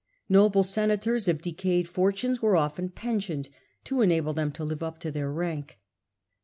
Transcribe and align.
Noble 0.29 0.63
senators 0.63 1.27
of 1.27 1.43
decayed 1.43 1.87
fortunes 1.87 2.41
were 2.41 2.57
often 2.57 2.89
pensioned, 2.89 3.49
to 3.83 4.01
enable 4.01 4.33
them 4.33 4.51
to 4.53 4.63
live 4.65 4.81
up 4.81 4.97
to 5.01 5.11
their 5.11 5.31
rank. 5.31 5.77